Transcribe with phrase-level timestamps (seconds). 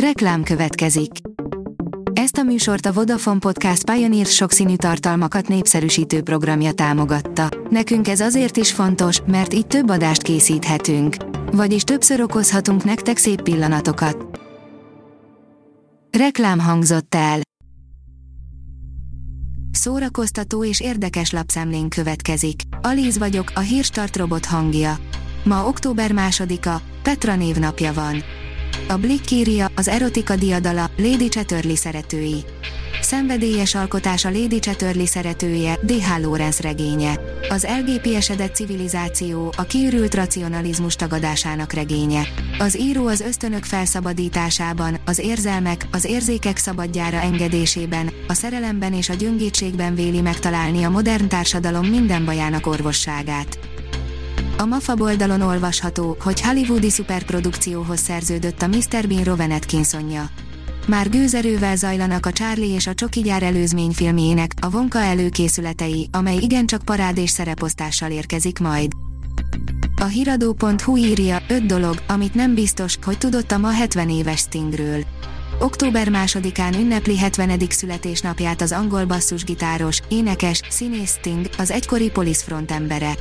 [0.00, 1.10] Reklám következik.
[2.12, 7.48] Ezt a műsort a Vodafone Podcast Pioneer sokszínű tartalmakat népszerűsítő programja támogatta.
[7.70, 11.16] Nekünk ez azért is fontos, mert így több adást készíthetünk.
[11.52, 14.40] Vagyis többször okozhatunk nektek szép pillanatokat.
[16.18, 17.40] Reklám hangzott el.
[19.70, 22.60] Szórakoztató és érdekes lapszemlén következik.
[22.82, 24.96] Alíz vagyok, a hírstart robot hangja.
[25.44, 28.22] Ma október másodika, Petra névnapja van.
[28.88, 32.44] A Blick írja, az erotika diadala, Lady Chatterley szeretői.
[33.00, 36.20] Szenvedélyes alkotás a Lady Chatterley szeretője, D.H.
[36.20, 37.20] Lawrence regénye.
[37.48, 42.26] Az LGP-esedett civilizáció, a kiürült racionalizmus tagadásának regénye.
[42.58, 49.14] Az író az ösztönök felszabadításában, az érzelmek, az érzékek szabadjára engedésében, a szerelemben és a
[49.14, 53.58] gyöngétségben véli megtalálni a modern társadalom minden bajának orvosságát.
[54.58, 59.08] A MAFA oldalon olvasható, hogy hollywoodi szuperprodukcióhoz szerződött a Mr.
[59.08, 60.30] Bean Rowan Atkinsonja.
[60.86, 66.84] Már gőzerővel zajlanak a Charlie és a Csoki gyár előzményfilmjének, a Vonka előkészületei, amely igencsak
[66.84, 68.92] parád és szereposztással érkezik majd.
[70.00, 75.04] A hiradó.hu írja, 5 dolog, amit nem biztos, hogy tudott a ma 70 éves Stingről.
[75.60, 77.60] Október másodikán ünnepli 70.
[77.68, 83.14] születésnapját az angol basszusgitáros, énekes, színész Sting, az egykori Police Front embere.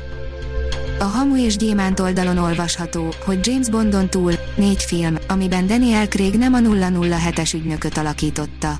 [0.99, 6.37] A Hamu és Gyémánt oldalon olvasható, hogy James Bondon túl, négy film, amiben Daniel Craig
[6.37, 8.77] nem a 007-es ügynököt alakította.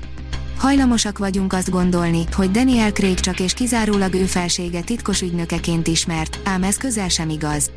[0.58, 6.38] Hajlamosak vagyunk azt gondolni, hogy Daniel Craig csak és kizárólag ő felsége titkos ügynökeként ismert,
[6.44, 7.70] ám ez közel sem igaz.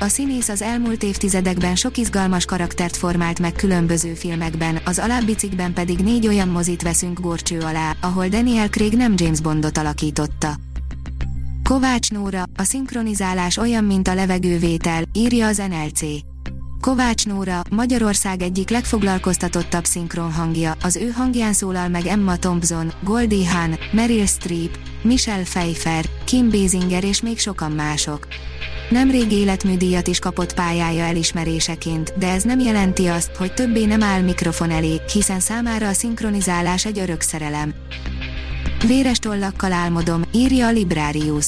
[0.00, 5.72] A színész az elmúlt évtizedekben sok izgalmas karaktert formált meg különböző filmekben, az alábbi cikkben
[5.72, 10.54] pedig négy olyan mozit veszünk gorcső alá, ahol Daniel Craig nem James Bondot alakította.
[11.68, 16.00] Kovács Nóra, a szinkronizálás olyan, mint a levegővétel, írja az NLC.
[16.80, 23.78] Kovács Nóra, Magyarország egyik legfoglalkoztatottabb szinkronhangja, az ő hangján szólal meg Emma Thompson, Goldie Hawn,
[23.92, 28.26] Meryl Streep, Michelle Pfeiffer, Kim Basinger és még sokan mások.
[28.90, 34.20] Nemrég életműdíjat is kapott pályája elismeréseként, de ez nem jelenti azt, hogy többé nem áll
[34.20, 37.74] mikrofon elé, hiszen számára a szinkronizálás egy örök szerelem.
[38.86, 41.46] Véres tollakkal álmodom, írja a Librarius.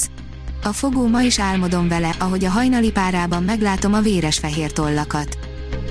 [0.66, 5.38] A fogó ma is álmodom vele, ahogy a hajnali párában meglátom a véres fehér tollakat.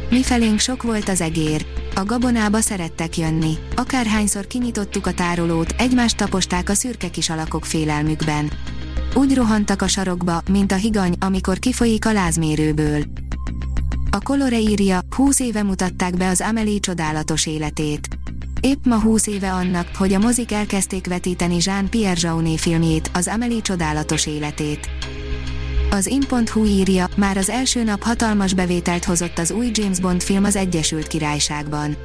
[0.09, 1.65] Mifelénk sok volt az egér.
[1.95, 3.53] A gabonába szerettek jönni.
[3.75, 8.51] Akárhányszor kinyitottuk a tárolót, egymást taposták a szürke kis alakok félelmükben.
[9.13, 13.03] Úgy rohantak a sarokba, mint a higany, amikor kifolyik a lázmérőből.
[14.09, 18.14] A Colore írja, 20 éve mutatták be az Amelie csodálatos életét.
[18.65, 23.61] Épp ma 20 éve annak, hogy a mozik elkezdték vetíteni Jean-Pierre Jaunet filmjét, az Amelie
[23.61, 24.89] csodálatos életét.
[25.89, 30.43] Az in.hu írja, már az első nap hatalmas bevételt hozott az új James Bond film
[30.43, 31.97] az Egyesült Királyságban.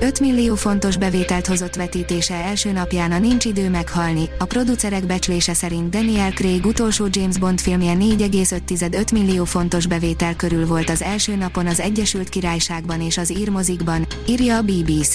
[0.00, 5.54] 5 millió fontos bevételt hozott vetítése első napján a Nincs idő meghalni, a producerek becslése
[5.54, 11.36] szerint Daniel Craig utolsó James Bond filmje 4,5 millió fontos bevétel körül volt az első
[11.36, 15.14] napon az Egyesült Királyságban és az írmozikban, írja a BBC.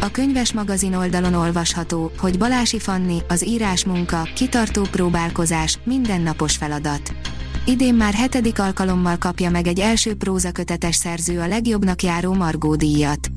[0.00, 7.14] A könyves magazin oldalon olvasható, hogy Balási Fanni, az írásmunka, kitartó próbálkozás, mindennapos feladat.
[7.66, 13.28] Idén már hetedik alkalommal kapja meg egy első prózakötetes szerző a legjobbnak járó Margó díjat.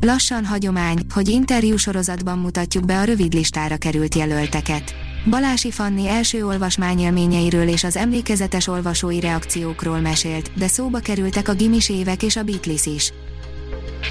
[0.00, 4.94] Lassan hagyomány, hogy interjú sorozatban mutatjuk be a rövid listára került jelölteket.
[5.30, 11.88] Balási Fanni első olvasmányélményeiről és az emlékezetes olvasói reakciókról mesélt, de szóba kerültek a gimis
[11.88, 13.12] évek és a Beatles is.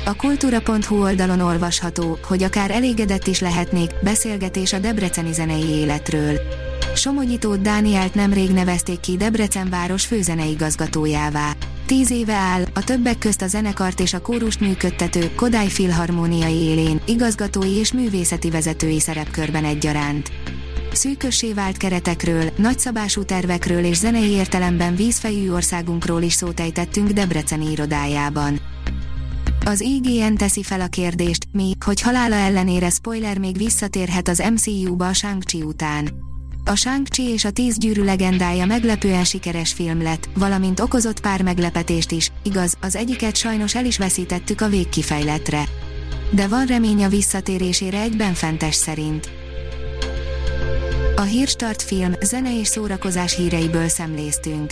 [0.06, 6.40] A kultúra.hu oldalon olvasható, hogy akár elégedett is lehetnék, beszélgetés a debreceni zenei életről.
[6.96, 11.52] Somogyitó Dánielt nemrég nevezték ki Debrecen város főzeneigazgatójává.
[11.86, 17.02] Tíz éve áll, a többek közt a zenekart és a kórust működtető Kodály Filharmóniai élén,
[17.06, 20.32] igazgatói és művészeti vezetői szerepkörben egyaránt.
[20.92, 28.60] Szűkössé vált keretekről, nagyszabású tervekről és zenei értelemben vízfejű országunkról is szótejtettünk Debreceni irodájában.
[29.68, 35.08] Az IGN teszi fel a kérdést, mi, hogy halála ellenére spoiler még visszatérhet az MCU-ba
[35.08, 36.10] a shang után.
[36.66, 42.12] A shang és a Tíz gyűrű legendája meglepően sikeres film lett, valamint okozott pár meglepetést
[42.12, 45.64] is, igaz, az egyiket sajnos el is veszítettük a végkifejletre.
[46.32, 49.30] De van remény a visszatérésére egy benfentes szerint.
[51.16, 54.72] A Hírstart film, zene és szórakozás híreiből szemléztünk.